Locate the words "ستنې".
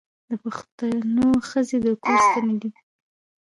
2.27-2.55